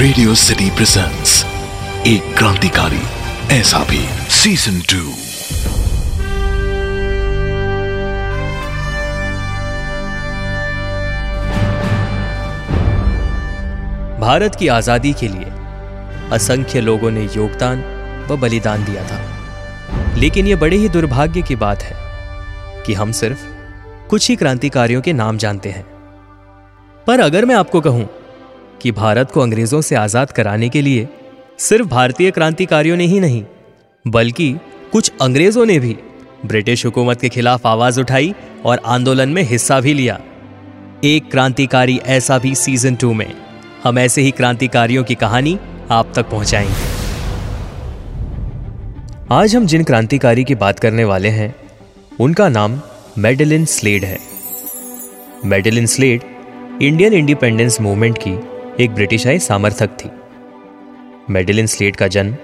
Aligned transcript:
Radio 0.00 0.34
city 0.34 0.70
presents 0.70 1.32
एक 2.06 2.34
क्रांतिकारी, 2.36 3.00
ऐसा 3.52 3.78
भी 3.84 3.98
सीज़न 4.30 4.80
टू 4.80 5.10
भारत 14.20 14.54
की 14.54 14.68
आज़ादी 14.68 15.12
के 15.12 15.28
लिए 15.28 15.50
असंख्य 16.32 16.80
लोगों 16.80 17.10
ने 17.10 17.24
योगदान 17.26 17.82
व 18.30 18.36
बलिदान 18.36 18.84
दिया 18.84 19.02
था। 19.04 20.14
लेकिन 20.16 20.46
यह 20.46 20.56
बड़े 20.56 20.76
ही 20.76 20.88
दुर्भाग्य 20.88 21.42
की 21.42 21.56
बात 21.56 21.82
है 21.82 21.96
कि 22.86 22.94
हम 22.94 23.12
सिर्फ़ 23.12 23.44
कुछ 24.08 24.28
ही 24.28 24.36
क्रांतिकारियों 24.36 25.00
के 25.00 25.12
नाम 25.12 25.38
जानते 25.38 25.70
हैं। 25.70 25.84
पर 27.06 27.20
अगर 27.20 27.44
मैं 27.44 27.54
आपको 27.54 27.80
कहूँ 27.80 28.08
कि 28.82 28.92
भारत 28.92 29.30
को 29.30 29.40
अंग्रेज़ों 29.40 29.80
से 29.80 29.94
आज़ाद 29.94 30.32
कराने 30.32 30.68
के 30.68 30.82
लिए 30.82 31.08
सिर्फ़ 31.58 31.88
भारतीय 31.88 32.30
क्रांतिकारियों 32.30 32.96
ने 32.96 33.06
ही 33.06 33.20
नहीं, 33.20 33.44
बल्कि 34.04 34.52
कुछ 34.92 35.12
अंग्रेज़ों 35.22 35.66
ने 35.66 35.78
भी 35.78 35.96
ब्रिटिश 36.46 36.84
हुकूमत 36.86 37.20
के 37.20 37.28
खिलाफ 37.28 37.66
आवाज़ 37.66 38.00
उठाई 38.00 38.34
और 38.64 38.80
आंदोलन 38.86 39.28
में 39.28 39.42
हिस्सा 39.42 39.80
भी 39.80 39.94
लिया। 39.94 40.20
एक 41.04 41.30
क्रांतिकारी 41.30 42.00
ऐसा 42.06 42.38
भी 42.38 42.54
सीज़न 42.54 42.94
टू 42.94 43.12
में 43.12 43.32
हम 43.84 43.98
ऐसे 43.98 44.22
ही 44.22 44.30
क्रांतिकारियों 44.30 45.04
की 45.04 45.14
कहानी 45.14 45.58
आप 45.90 46.12
तक 46.16 46.28
पहुंचाएँगे। 46.30 46.88
आज 49.32 49.56
हम 49.56 49.66
जिन 49.66 49.84
क्रांतिकारी 49.84 50.44
की 50.44 50.54
बात 50.54 50.78
करने 50.78 51.04
वाले 51.04 51.28
हैं, 51.28 51.54
उनका 52.20 52.48
नाम 52.48 52.80
मेडलिन 53.18 53.64
स्लेड 53.64 54.04
है। 54.04 54.18
Madeleine 55.44 55.86
Slade, 55.86 56.22
Indian 56.82 57.12
independence 57.12 57.80
movement 57.80 58.18
की 58.18 58.32
एक 58.80 58.90
ब्रिटिशाई 58.90 59.38
समर्थक 59.38 59.86
थी। 59.86 60.10
मेडिलिन 61.30 61.66
स्लेट 61.66 61.96
का 61.96 62.08
जन्म 62.08 62.36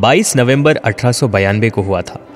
22 0.00 0.36
नवंबर 0.36 0.76
अठारह 0.76 1.68
को 1.68 1.82
हुआ 1.82 2.02
था। 2.02 2.26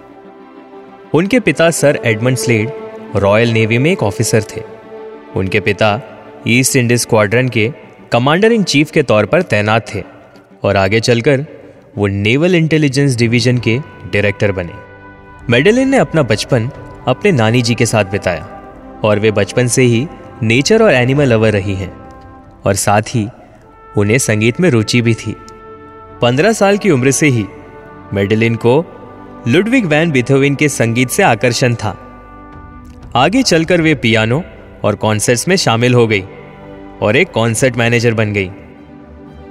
उनके 1.15 1.41
पिता 1.41 1.71
sir 1.71 2.01
Edmund 2.05 2.37
Slade 2.37 2.71
Royal 3.17 3.49
Navy 3.49 3.79
में 3.79 3.93
एक 3.93 4.03
ऑफिसर 4.03 4.43
थे। 4.43 4.63
उनके 5.37 5.61
पिता 5.61 6.01
ईस्ट 6.47 6.77
इंडीज 6.77 7.01
स्क्वाड्रन 7.01 7.49
के 7.49 7.73
कमांडर 8.13 8.53
इन 8.53 8.63
चीफ 8.63 8.91
के 8.91 9.03
तौर 9.03 9.27
पर 9.27 9.43
तैनात 9.43 9.95
थे 9.95 10.03
और 10.63 10.77
आगे 10.77 11.01
चलकर 11.01 11.47
वो 11.99 12.07
नेवल 12.07 12.55
इंटेलिजेंस 12.55 13.17
डिवीज़न 13.17 13.59
के 13.59 13.79
डायरेक्टर 14.13 14.53
बने। 14.53 14.73
मेडलिन 15.51 15.89
ने 15.89 15.97
अपना 15.97 16.23
बचपन 16.23 16.71
अपने 17.09 17.33
नानी 17.33 17.63
जी 17.63 17.75
के 17.75 17.87
साथ 17.87 18.05
बिताया 18.05 18.45
और 19.05 19.19
वे 19.19 19.31
बचपन 19.31 19.67
से 19.67 19.83
ही 19.83 20.07
नेचर 20.43 20.83
और 20.83 20.93
एनिमल 20.93 21.27
लवर 21.27 21.53
रही 21.53 21.75
हैं। 21.75 22.06
और 22.67 22.75
साथ 22.75 23.03
ही 23.09 23.29
उन्हें 23.97 24.19
संगीत 24.19 24.61
में 24.61 24.71
रुचि 24.71 25.03
भी 25.03 25.15
थी। 25.15 25.37
पंद्रह 26.23 26.53
साल 26.53 26.79
की 26.79 26.91
उम्र 26.91 27.11
से 27.11 27.27
ही 27.27 27.45
मेडलिन 28.15 28.55
को 28.55 28.85
लुडविग 29.49 29.87
वैन 29.87 30.11
बिथोविन 30.11 30.55
के 30.55 30.69
संगीत 30.69 31.11
से 31.11 31.23
आकर्षण 31.23 31.75
था। 31.75 32.03
आगे 33.17 33.43
चलकर 33.43 33.81
वे 33.81 33.95
पियानो 33.95 34.43
और 34.85 34.95
कॉन्सर्ट्स 34.95 35.49
में 35.49 35.57
शामिल 35.57 35.95
हो 35.95 36.07
गई 36.07 36.25
और 37.03 37.17
एक 37.17 37.31
कॉन्सर्ट 37.31 37.77
मैनेजर 37.77 38.15
बन 38.15 38.33
गई। 38.33 38.51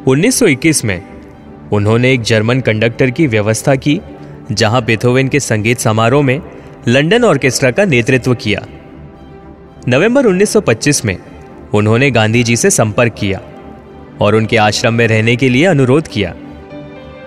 1921 0.07 0.85
में 0.85 1.03
उन्होंने 1.73 2.13
एक 2.13 2.21
जर्मन 2.21 2.61
कंडक्टर 2.61 3.09
की 3.09 3.27
व्यवस्था 3.27 3.75
की, 3.75 4.01
जहाँ 4.51 4.85
बिथोवेन 4.85 5.27
के 5.27 5.39
संगीत 5.39 5.79
समारोह 5.79 6.23
में 6.23 6.41
लंदन 6.87 7.23
ऑर्केस्ट्रा 7.23 7.71
का 7.71 7.85
नेतृत्व 7.85 8.35
किया। 8.35 8.65
नवंबर 9.87 10.25
1925 10.25 11.05
में 11.05 11.17
उन्होंने 11.75 12.09
गांधी 12.11 12.43
जी 12.43 12.55
से 12.55 12.69
संपर्क 12.69 13.13
किया 13.13 13.41
और 14.21 14.35
उनके 14.35 14.57
आश्रम 14.57 14.93
में 14.93 15.07
रहने 15.07 15.35
के 15.35 15.49
लिए 15.49 15.65
अनुरोध 15.65 16.07
किया। 16.07 16.33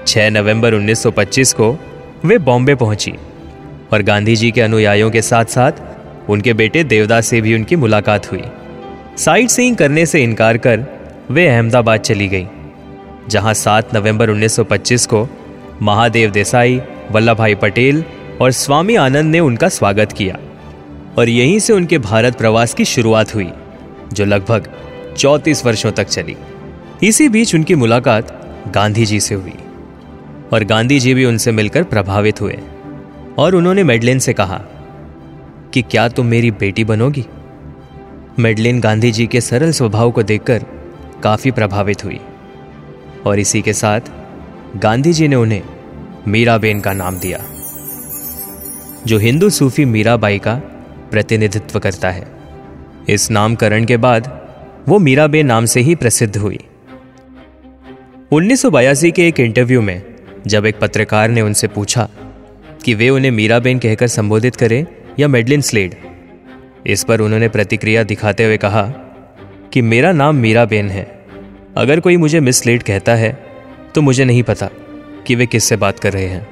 6 0.07 0.31
नवंबर 0.31 0.75
1925 0.75 1.53
को 1.53 1.77
वे 2.25 2.39
बॉम्बे 2.39 2.75
पहुँची 2.75 3.13
और 3.93 4.03
गांधी 4.03 4.37
जी 4.37 4.51
के 4.51 4.61
अनुयायियों 4.61 5.11
के 5.11 5.23
साथ 5.23 5.45
साथ 5.45 5.73
उनके 6.31 6.53
बेटे 6.53 6.85
देवदास 6.85 7.27
से 7.27 7.41
भी 7.41 7.55
उनकी 7.55 7.77
मुलाकात 7.77 8.33
हुई। 8.33 8.43
साइट 9.17 9.51
सीइंग 9.51 9.77
करने 9.77 10.07
से 10.07 10.23
इनकार 10.23 10.57
कर 10.57 10.85
वे 11.31 11.47
अहमदाबाद 11.49 12.01
चली 12.01 12.29
गई, 12.29 12.47
जहाँ 13.29 13.55
7 13.55 13.95
नवंबर 13.95 14.31
1925 14.31 15.07
को 15.07 15.29
महादेव 15.83 16.31
देसाई 16.31 16.81
वल्लभ 17.11 17.37
भाई 17.37 17.55
पटेल 17.55 18.05
और 18.41 18.51
स्वामी 18.53 18.95
आनंद 18.97 19.31
ने 19.33 19.41
उनका 19.41 19.69
स्वागत 19.69 20.13
किया 20.13 20.39
और 21.19 21.29
यहीं 21.29 21.59
से 21.59 21.73
उनके 21.73 21.99
भारत 21.99 22.39
प्रवास 22.39 22.75
की 22.75 22.85
शुरुआत 22.85 23.35
हुई। 23.35 23.51
जो 24.13 24.25
लगभग 24.25 24.69
34 25.17 25.65
वर्षों 25.67 25.93
तक 25.93 26.05
चली। 26.05 26.37
इसी 27.03 27.29
बीच 27.29 27.55
उनकी 27.55 27.75
मुलाकात 27.75 28.35
गांधी 28.75 29.07
जी 29.07 29.21
से 29.21 29.35
हुई 29.35 29.55
और 30.53 30.65
गांधी 30.65 31.01
जी 31.01 31.15
भी 31.15 31.25
उनसे 31.25 31.53
मिलकर 31.53 31.83
प्रभावित 31.83 32.41
हुए 32.41 32.59
और 33.39 33.55
उन्होंने 33.55 33.83
मेडलिन 33.83 34.19
से 34.19 34.33
कहा 34.33 34.59
कि 35.75 35.83
क्या 35.83 36.09
तुम 36.09 36.27
मेरी 36.27 36.51
बेटी 36.51 36.85
बनोगी? 36.85 37.27
मेडलिन 38.39 38.81
गांधी 38.81 39.13
जी 39.13 39.27
के 39.27 39.41
सरल 39.41 39.73
स्वभाव 39.73 40.11
को 40.11 40.23
देखकर 40.23 40.65
काफ़ी 41.23 41.51
प्रभावित 41.51 42.05
हुई 42.05 42.21
और 43.27 43.39
इसी 43.39 43.63
के 43.63 43.73
साथ 43.73 44.01
गांधी 44.77 45.13
जी 45.13 45.29
ने 45.29 45.37
उन्हें 45.37 45.63
मीराबेन 46.29 46.81
का 46.81 46.93
नाम 46.93 47.19
दिया, 47.19 47.39
जो 49.07 49.19
हिंदू 49.19 49.51
सूफी 49.51 49.85
मीराबाई 49.85 50.39
का 50.39 50.55
प्रतिनिधित्व 51.11 51.79
करता 51.79 52.11
है। 52.11 52.38
इस 53.09 53.31
नामकरण 53.31 53.85
के 53.85 53.97
बाद 53.97 54.31
वो 54.89 54.99
मीराबेन 54.99 55.47
नाम 55.47 55.65
से 55.65 55.81
ही 55.81 55.95
प्रसिद्ध 55.95 56.37
हुई। 56.37 56.59
1982 58.33 59.11
के 59.11 59.27
एक 59.29 59.41
इंटरव्यू 59.41 59.83
में 59.83 60.03
जब 60.47 60.67
एक 60.67 60.79
पत्रकार 60.79 61.29
ने 61.31 61.41
उनसे 61.41 61.69
पूछा 61.69 62.09
कि 62.85 62.95
वे 62.95 63.09
उन्हें 63.11 63.31
मीराबेन 63.31 63.79
कहकर 63.79 64.07
संबोधित 64.07 64.57
करें 64.57 64.87
या 65.19 65.29
मेडलिन 65.29 65.61
स्लेड, 65.61 65.95
इस 66.87 67.05
पर 67.05 67.21
उन्होंने 67.21 67.49
प्रतिक्रिया 67.49 68.03
दिखाते 68.03 68.45
हुए 68.45 68.57
कहा 68.57 68.83
कि 69.73 69.83
मेरा 69.83 70.13
नाम 70.13 70.37
मीराबेन 70.37 70.91
है। 70.91 71.07
अगर 71.77 72.01
कोई 72.01 72.17
मुझे 72.17 72.41
मिस 72.41 72.63
स्लेड 72.63 72.83
कहता 72.83 73.15
है 73.15 73.33
तो 73.95 74.03
मुझे 74.03 74.25
नहीं 74.25 74.43
पता 74.43 74.69
कि 75.27 75.35
वे 75.35 75.47
किससे 75.47 75.77
बात 75.77 75.99
कर 75.99 76.13
रहे 76.13 76.27
हैं। 76.27 76.47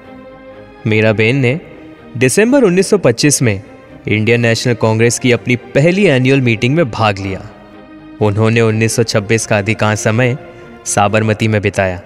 मीराबेन 0.87 1.37
ने 1.37 1.59
दिसंबर 2.17 2.65
1925 2.65 3.41
में 3.43 3.63
इंडियन 4.09 4.41
नेशनल 4.41 4.75
कांग्रेस 4.75 5.19
की 5.19 5.31
अपनी 5.33 5.55
पहली 5.75 6.05
एनुअल 6.07 6.41
मीटिंग 6.41 6.75
में 6.75 6.91
भाग 6.91 7.19
लिया। 7.19 7.41
उन्होंने 8.23 8.61
1926 8.61 9.47
का 9.47 9.59
अधिकांश 9.59 9.99
समय 9.99 10.37
साबरमती 10.87 11.49
में 11.49 11.61
बिताया, 11.63 12.01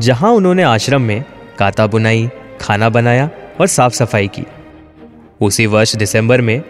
जहाँ 0.00 0.30
उन्होंने 0.30 0.62
आश्रम 0.62 1.02
में 1.02 1.24
काता 1.58 1.86
बुनाई, 1.86 2.28
खाना 2.60 2.88
बनाया 2.88 3.28
और 3.60 3.66
साफ़ 3.66 3.94
सफ़ाई 3.94 4.28
की। 4.28 4.44
उसी 5.40 5.66
वर्ष 5.66 5.94
दिसंबर 5.96 6.40
में 6.40 6.62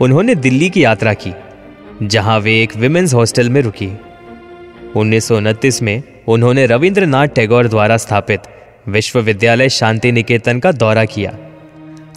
उन्होंने 0.00 0.34
दिल्ली 0.34 0.70
की 0.70 0.84
यात्रा 0.84 1.14
की, 1.14 1.32
जहाँ 2.02 2.38
वे 2.38 2.60
एक 2.62 2.76
विमेंस 2.76 3.14
हॉस्टल 3.14 3.50
में 3.50 3.60
रुकी। 3.62 3.90
उन्नीस 4.96 5.28
सौ 5.28 5.36
उनतीस 5.36 5.82
में 5.82 6.02
उन्होंने 6.28 6.66
रविंद्रनाथ 6.66 7.28
टैगोर 7.28 7.68
द्वारा 7.68 7.96
स्थापित 7.96 8.42
विश्वविद्यालय 8.88 9.68
शांति 9.70 10.12
निकेतन 10.12 10.58
का 10.58 10.72
दौरा 10.72 11.04
किया, 11.04 11.36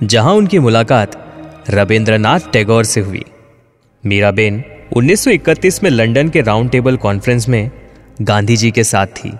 जहाँ 0.03 0.33
उनकी 0.33 0.59
मुलाकात 0.59 1.19
रविंद्रनाथ 1.69 2.39
टैगोर 2.53 2.83
से 2.83 3.01
हुई। 3.01 3.23
मीराबेन 4.05 4.63
1931 4.95 5.83
में 5.83 5.89
लंदन 5.89 6.29
के 6.29 6.41
राउंड 6.41 6.71
टेबल 6.71 6.97
कॉन्फ्रेंस 6.97 7.49
में 7.49 7.71
गांधी 8.21 8.57
जी 8.57 8.71
के 8.71 8.83
साथ 8.83 9.07
थी। 9.07 9.31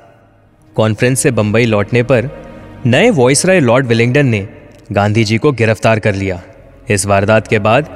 कॉन्फ्रेंस 0.75 1.19
से 1.19 1.31
बंबई 1.31 1.65
लौटने 1.65 2.03
पर 2.03 2.29
नए 2.85 3.09
वॉइसराय 3.09 3.59
लॉर्ड 3.59 3.87
विलिंगडन 3.87 4.25
ने 4.25 4.47
गांधी 4.91 5.23
जी 5.23 5.37
को 5.37 5.51
गिरफ़्तार 5.51 5.99
कर 5.99 6.15
लिया। 6.15 6.41
इस 6.89 7.05
वारदात 7.05 7.47
के 7.47 7.59
बाद 7.59 7.89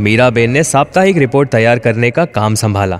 मीराबेन 0.00 0.50
ने 0.50 0.64
साप्ताहिक 0.64 1.16
रिपोर्ट 1.16 1.50
तैयार 1.50 1.78
करने 1.78 2.10
का 2.10 2.24
काम 2.24 2.54
संभाला 2.54 2.96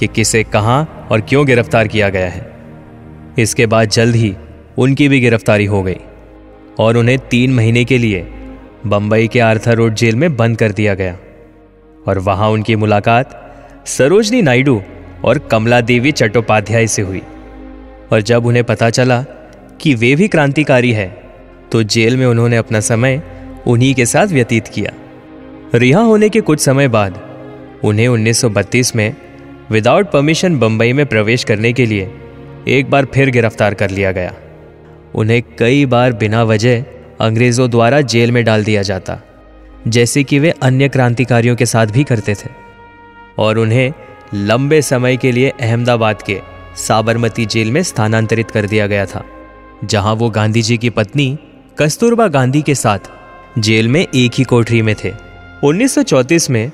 कि 0.00 0.06
किसे, 0.06 0.44
कहाँ 0.44 1.08
और 1.10 1.20
क्यों 1.20 1.46
गिरफ़्तार 1.46 1.88
किया 1.88 2.08
गया 2.08 2.28
है। 2.28 2.46
इसके 3.38 3.66
बाद 3.66 3.88
जल्द 3.88 4.16
ही 4.16 4.34
उनकी 4.78 5.08
भी 5.08 5.20
गिरफ्तारी 5.20 5.64
हो 5.64 5.82
गई 5.82 6.00
और 6.78 6.96
उन्हें 6.96 7.18
तीन 7.18 7.54
महीने 7.54 7.84
के 7.84 7.98
लिए 7.98 8.32
बंबई 8.88 9.28
के 9.28 9.40
आर्थर 9.40 9.74
रोड 9.74 9.94
जेल 9.94 10.16
में 10.16 10.36
बंद 10.36 10.58
कर 10.58 10.72
दिया 10.72 10.94
गया। 10.94 11.16
और 12.06 12.18
वहाँ 12.18 12.48
उनकी 12.50 12.76
मुलाकात 12.76 13.42
सरोजनी 13.86 14.42
नायडू 14.42 14.80
और 15.24 15.38
कमला 15.50 15.80
देवी 15.80 16.12
चट्टोपाध्याय 16.12 16.86
से 16.86 17.02
हुई। 17.02 17.22
और 18.12 18.20
जब 18.20 18.46
उन्हें 18.46 18.64
पता 18.64 18.90
चला 18.90 19.24
कि 19.80 19.94
वे 19.94 20.14
भी 20.16 20.28
क्रांतिकारी 20.28 20.92
है 20.92 21.08
तो 21.72 21.82
जेल 21.82 22.16
में 22.16 22.26
उन्होंने 22.26 22.56
अपना 22.56 22.80
समय 22.80 23.22
उन्हीं 23.66 23.94
के 23.94 24.06
साथ 24.06 24.26
व्यतीत 24.26 24.68
किया। 24.68 24.92
रिहा 25.74 26.00
होने 26.00 26.28
के 26.28 26.40
कुछ 26.40 26.60
समय 26.60 26.88
बाद 26.88 27.18
उन्हें 27.84 28.08
1932 28.08 28.94
में 28.96 29.14
विदाउट 29.70 30.10
परमिशन 30.10 30.58
बंबई 30.58 30.92
में 30.92 31.04
प्रवेश 31.06 31.44
करने 31.44 31.72
के 31.72 31.86
लिए 31.86 32.10
एक 32.68 32.90
बार 32.90 33.04
फिर 33.04 33.30
गिरफ़्तार 33.30 33.74
कर 33.74 33.90
लिया 33.90 34.12
गया। 34.12 34.34
उन्हें 35.14 35.42
कई 35.58 35.84
बार 35.86 36.12
बिना 36.12 36.42
वजह 36.44 36.84
अंग्रेज़ों 37.20 37.70
द्वारा 37.70 38.00
जेल 38.00 38.32
में 38.32 38.44
डाल 38.44 38.64
दिया 38.64 38.82
जाता, 38.82 39.18
जैसे 39.88 40.22
कि 40.24 40.38
वे 40.38 40.50
अन्य 40.62 40.88
क्रांतिकारियों 40.88 41.56
के 41.56 41.66
साथ 41.66 41.86
भी 41.86 42.04
करते 42.04 42.34
थे। 42.34 42.48
और 43.38 43.58
उन्हें 43.58 43.92
लंबे 44.34 44.82
समय 44.82 45.16
के 45.16 45.32
लिए 45.32 45.52
अहमदाबाद 45.60 46.22
के 46.22 46.40
साबरमती 46.76 47.46
जेल 47.46 47.70
में 47.70 47.82
स्थानांतरित 47.82 48.50
कर 48.50 48.66
दिया 48.66 48.86
गया 48.86 49.06
था, 49.06 49.24
जहाँ 49.84 50.14
वो 50.14 50.30
गांधी 50.30 50.62
जी 50.62 50.76
की 50.76 50.90
पत्नी 50.90 51.38
कस्तूरबा 51.78 52.28
गांधी 52.28 52.62
के 52.62 52.74
साथ 52.74 53.10
जेल 53.58 53.88
में 53.88 54.06
एक 54.14 54.32
ही 54.34 54.44
कोठरी 54.44 54.82
में 54.82 54.94
थे। 55.04 55.12
1934 55.64 56.50
में 56.50 56.70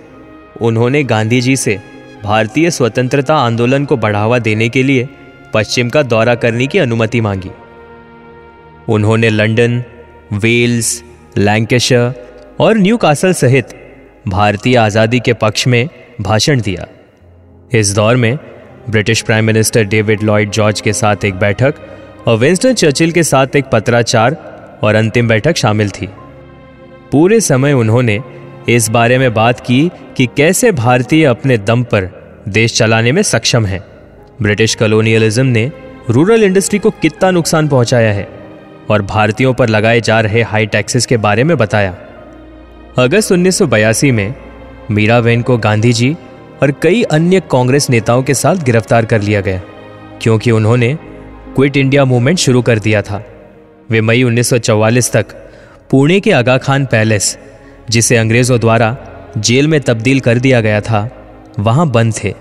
उन्होंने 0.61 1.03
गांधी 1.05 1.41
जी 1.41 1.57
से 1.57 1.81
भारतीय 2.25 2.71
स्वतंत्रता 2.71 3.37
आंदोलन 3.37 3.85
को 3.85 3.97
बढ़ावा 3.97 4.39
देने 4.39 4.69
के 4.69 4.83
लिए 4.83 5.09
पश्चिम 5.55 5.89
का 5.91 6.03
दौरा 6.03 6.35
करने 6.35 6.67
की 6.67 6.79
अनुमति 6.79 7.21
मांगी। 7.21 7.51
उन्होंने 8.89 9.31
लंदन 9.31 9.83
वेल्स, 10.33 11.03
लैंकेशर 11.39 12.13
और 12.61 12.79
न्यू 12.79 12.97
कासल 12.97 13.33
सहित 13.33 13.69
भारतीय 14.29 14.77
आज़ादी 14.77 15.21
के 15.21 15.33
पक्ष 15.33 15.67
में 15.67 15.89
भाषण 16.21 16.61
दिया। 16.61 16.87
इस 17.75 17.95
दौर 17.95 18.17
में 18.17 18.39
British 18.91 19.23
prime 19.23 19.45
minister 19.45 19.85
David 19.85 20.23
Lloyd 20.23 20.51
George 20.51 20.81
के 20.81 20.93
साथ 20.93 21.25
एक 21.25 21.35
बैठक 21.35 21.75
और 22.29 22.39
विंस्टन 22.39 22.75
चर्चिल 22.75 23.13
के 23.13 23.23
साथ 23.23 23.57
एक 23.57 23.65
पत्राचार 23.65 24.37
और 24.83 24.95
अंतिम 24.95 25.29
बैठक 25.29 25.57
शामिल 25.57 25.91
थी। 25.91 26.09
पूरे 27.13 27.41
समय 27.41 27.73
उन्होंने 27.73 28.21
इस 28.69 28.89
बारे 28.89 29.19
में 29.19 29.33
बात 29.35 29.61
की 29.61 29.91
कि 30.17 30.27
कैसे 30.27 30.73
भारतीय 30.73 31.25
अपने 31.25 31.59
दम 31.59 31.83
पर 31.85 32.11
देश 32.49 32.77
चलाने 32.77 33.13
में 33.13 33.23
सक्षम 33.23 33.67
हैं। 33.67 33.85
ब्रिटिश 34.43 34.75
कॉलोनियलिज्म 34.75 35.47
ने 35.47 35.71
रूरल 36.11 36.43
इंडस्ट्री 36.43 36.79
को 36.79 36.91
कितना 36.91 37.31
नुकसान 37.31 37.69
पहुँचाया 37.69 38.13
है? 38.13 38.42
और 38.91 39.03
भारतीयों 39.03 39.53
पर 39.55 39.69
लगाए 39.69 40.01
जा 40.01 40.21
रहे 40.21 40.43
हाई 40.43 40.67
टैक्सेस 40.67 41.07
के 41.07 41.17
बारे 41.17 41.45
में 41.45 41.57
बताया। 41.57 41.95
अगस्त 42.99 43.33
1982 43.33 44.11
में 44.13 44.35
मीराबेन 44.91 45.43
को 45.43 45.57
गांधी 45.59 45.93
जी 45.93 46.13
और 46.63 46.71
कई 46.83 47.03
अन्य 47.03 47.41
कांग्रेस 47.51 47.89
नेताओं 47.91 48.23
के 48.23 48.35
साथ 48.35 48.57
गिरफ़्तार 48.57 49.05
कर 49.05 49.21
लिया 49.21 49.41
गया, 49.41 49.61
क्योंकि 50.23 50.51
उन्होंने 50.51 50.97
क्विट 51.55 51.77
इंडिया 51.77 52.05
मूवमेंट 52.05 52.39
शुरू 52.39 52.63
कर 52.63 52.79
दिया 52.79 53.03
था। 53.03 53.23
वे 53.91 54.01
मई 54.01 54.23
1944 54.23 55.13
तक 55.13 55.35
पुणे 55.91 56.21
के 56.21 56.33
आगा 56.33 56.59
खान 56.59 56.87
पैलेस, 56.87 57.37
जिसे 57.91 58.17
अंग्रेज़ों 58.17 58.61
द्वारा 58.61 58.97
जेल 59.39 59.69
में 59.69 59.81
तब्दील 59.81 60.21
कर 60.21 60.39
दिया 60.39 60.61
गया 60.61 60.81
था, 60.81 61.09
वहाँ 61.59 61.89
बंद 61.91 62.15
थे। 62.25 62.35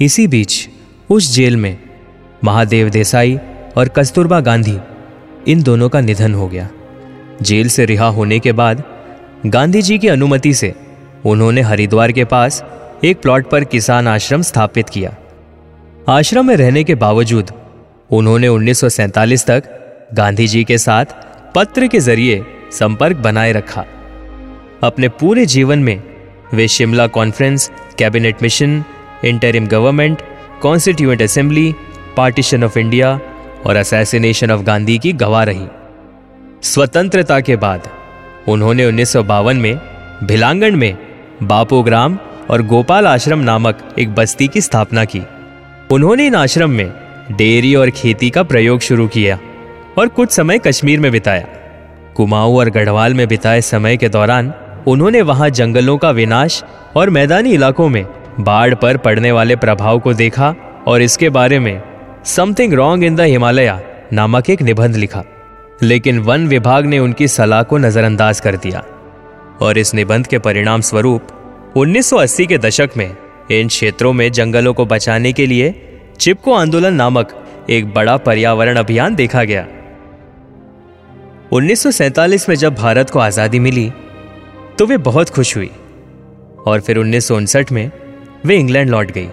इसी 0.00 0.26
बीच 0.26 0.68
उस 1.10 1.34
जेल 1.34 1.56
में 1.56 1.76
महादेव 2.44 2.88
देसाई 2.88 3.38
और 3.76 3.88
कस्तूरबा 3.88 4.40
गांधी 4.40 4.78
इन 5.46 5.62
दोनों 5.62 5.88
का 5.88 6.00
निधन 6.00 6.34
हो 6.34 6.48
गया। 6.48 6.68
जेल 7.42 7.68
से 7.68 7.84
रिहा 7.84 8.06
होने 8.06 8.38
के 8.38 8.52
बाद 8.52 8.82
गांधी 9.46 9.82
जी 9.82 9.98
की 9.98 10.08
अनुमति 10.08 10.54
से 10.54 10.74
उन्होंने 11.26 11.60
हरिद्वार 11.60 12.12
के 12.12 12.24
पास 12.24 12.64
एक 13.04 13.20
प्लॉट 13.22 13.50
पर 13.50 13.64
किसान 13.64 14.08
आश्रम 14.08 14.42
स्थापित 14.42 14.88
किया। 14.88 15.16
आश्रम 16.08 16.46
में 16.46 16.56
रहने 16.56 16.84
के 16.84 16.94
बावजूद 16.94 17.50
उन्होंने 18.10 18.48
1947 18.48 19.46
तक 19.46 19.64
गांधी 20.14 20.46
जी 20.48 20.64
के 20.64 20.78
साथ 20.78 21.04
पत्र 21.54 21.86
के 21.86 22.00
ज़रिए 22.00 22.46
संपर्क 22.72 23.16
बनाए 23.16 23.52
रखा। 23.52 23.84
अपने 24.82 25.08
पूरे 25.08 25.46
जीवन 25.46 25.78
में 25.78 26.02
वे 26.54 26.68
Shimla 26.68 27.06
conference, 27.06 27.70
cabinet 27.98 28.42
mission, 28.42 28.84
interim 29.24 29.66
government, 29.66 30.18
constituent 30.62 31.22
assembly, 31.22 31.74
partition 32.16 32.64
of 32.64 32.78
India 32.78 33.20
और 33.66 33.76
असैसिनेशन 33.76 34.50
ऑफ़ 34.50 34.62
गांधी 34.62 34.98
की 34.98 35.12
गवाह 35.12 35.42
रही। 35.42 35.66
स्वतंत्रता 36.62 37.40
के 37.40 37.56
बाद, 37.56 37.88
उन्होंने 38.48 38.86
उन्नीस 38.86 39.16
में 39.16 39.80
भिलांगण 40.24 40.76
में 40.76 40.98
बापू 41.42 41.82
ग्राम 41.82 42.18
और 42.50 42.62
गोपाल 42.62 43.06
आश्रम 43.06 43.38
नामक 43.38 43.94
एक 43.98 44.14
बस्ती 44.14 44.48
की 44.48 44.60
स्थापना 44.60 45.04
की। 45.04 45.22
उन्होंने 45.90 46.26
इन 46.26 46.34
आश्रम 46.34 46.70
में 46.70 46.92
डेयरी 47.32 47.74
और 47.74 47.90
खेती 47.90 48.30
का 48.30 48.42
प्रयोग 48.42 48.80
शुरू 48.80 49.08
किया 49.08 49.38
और 49.98 50.08
कुछ 50.08 50.30
समय 50.30 50.58
कश्मीर 50.58 51.00
में 51.00 51.12
बिताया। 51.12 51.46
कुमाऊं 52.14 52.56
और 52.56 52.70
गढ़वाल 52.70 53.14
में 53.14 53.28
बिताए 53.28 53.60
समय 53.60 53.96
के 53.96 54.08
दौरान, 54.08 54.54
उन्होंने 54.86 55.22
वहाँ 55.22 55.50
जंगलों 55.50 55.98
का 55.98 56.10
विनाश 56.10 56.64
और 56.96 57.10
मैदानी 57.10 57.50
इलाकों 57.50 57.88
में 57.88 58.06
बाढ़ 58.40 58.74
पर 58.74 58.96
पड़ने 58.96 59.32
वाले 59.32 59.56
प्रभाव 59.56 59.98
को 59.98 60.12
देखा 60.12 60.54
और 60.86 61.02
इसके 61.02 61.28
बारे 61.28 61.58
में 61.58 61.82
something 62.28 62.72
wrong 62.72 63.04
in 63.04 63.14
the 63.16 63.20
Himalaya 63.20 63.70
नामक 64.12 64.48
एक 64.50 64.62
निबंध 64.62 64.96
लिखा। 64.96 65.22
लेकिन 65.82 66.18
वन 66.18 66.46
विभाग 66.48 66.86
ने 66.86 66.98
उनकी 66.98 67.28
सलाह 67.28 67.62
को 67.62 67.76
नजरअंदाज 67.78 68.40
कर 68.40 68.56
दिया। 68.56 68.82
और 69.60 69.78
इस 69.78 69.92
निबंध 69.94 70.26
के 70.26 70.38
परिणाम 70.38 70.80
स्वरूप 70.80 71.28
1980 71.76 72.46
के 72.46 72.58
दशक 72.58 72.90
में, 72.96 73.16
इन 73.50 73.68
क्षेत्रों 73.68 74.12
में 74.12 74.30
जंगलों 74.32 74.72
को 74.74 74.86
बचाने 74.86 75.32
के 75.32 75.46
लिए 75.46 75.74
चिपको 76.20 76.54
आंदोलन 76.54 76.94
नामक 76.94 77.32
एक 77.70 77.92
बड़ा 77.94 78.16
पर्यावरण 78.16 78.76
अभियान 78.76 79.14
देखा 79.14 79.44
गया। 79.44 79.66
1947 81.52 82.48
में 82.48 82.56
जब 82.56 82.74
भारत 82.74 83.10
को 83.10 83.18
आज़ादी 83.18 83.58
मिली 83.58 83.90
तो 84.78 84.86
वे 84.86 84.96
बहुत 85.06 85.30
खुश 85.30 85.56
हुई। 85.56 85.70
और 86.66 86.80
फिर 86.80 86.98
उन्नीस 86.98 87.28
सौ 87.28 87.36
उनसठ 87.36 87.72
में 87.72 87.90
वे 88.46 88.56
इंग्लैंड 88.56 88.90
लौट 88.90 89.10
गई। 89.10 89.28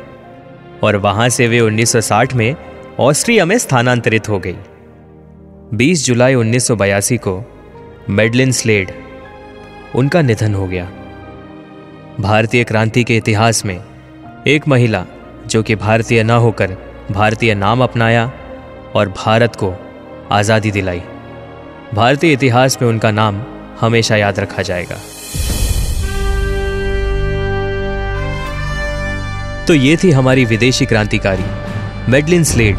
और 0.84 0.96
वहाँ 0.98 1.28
से 1.30 1.48
वे 1.48 1.60
1960 1.62 2.34
में 2.34 2.56
ऑस्ट्रिया 3.00 3.46
में 3.46 3.58
स्थानांतरित 3.58 4.30
हो 4.30 4.40
गई। 4.40 4.56
20 5.74 6.06
जुलाई 6.06 6.36
1982 6.36 7.18
को 7.18 7.44
मेडलिन 8.10 8.52
स्लेड, 8.52 8.92
उनका 9.96 10.22
निधन 10.22 10.54
हो 10.54 10.68
गया। 10.68 10.86
भारतीय 12.20 12.64
क्रांति 12.64 13.04
के 13.04 13.18
इतिहास 13.18 13.66
में 13.66 13.84
एक 14.48 14.68
महिला, 14.68 15.06
जो 15.48 15.64
कि 15.64 15.76
भारतीय 15.76 16.24
न 16.24 16.30
होकर 16.30 16.78
भारतीय 17.12 17.56
नाम 17.56 17.84
अपनाया 17.84 18.32
और 18.96 19.10
भारत 19.10 19.56
को 19.56 19.74
आज़ादी 20.32 20.72
दिलाई। 20.72 21.02
भारतीय 21.94 22.34
इतिहास 22.34 22.82
में 22.82 22.90
उनका 22.90 23.12
नाम 23.12 23.44
हमेशा 23.80 24.16
याद 24.16 24.40
रखा 24.40 24.62
जाएगा। 24.62 24.96
तो 29.66 29.74
ये 29.74 29.98
थी 30.04 30.12
हमारी 30.12 30.46
विदेशी 30.46 30.86
क्रांतिकारी। 30.86 31.65
मेडलिन 32.10 32.44
स्लेड, 32.44 32.78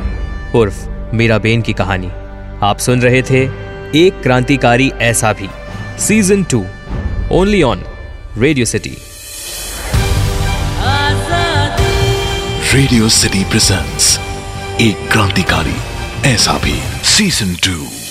उर्फ़ 0.55 0.84
मीराबेन 1.14 1.62
की 1.62 1.73
कहानी। 1.73 2.08
आप 2.62 2.78
सुन 2.78 3.00
रहे 3.02 3.23
थे 3.23 3.40
एक 3.99 4.20
क्रांतिकारी 4.23 4.88
ऐसा 5.00 5.32
भी, 5.32 5.49
season 5.99 6.44
two 6.44 6.64
only 7.32 7.62
on 7.62 7.82
Radio 8.38 8.67
City 8.67 8.96
Radio 12.75 13.08
City 13.08 13.44
presents 13.44 14.18
एक 14.80 15.09
क्रांतिकारी 15.12 15.76
ऐसा 16.26 16.59
भी, 16.59 16.78
सीज़न 17.06 17.54
टू। 17.64 18.05